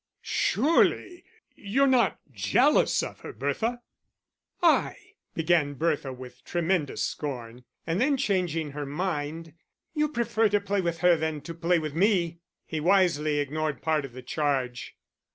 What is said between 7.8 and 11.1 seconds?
and then changing her mind: "You prefer to play with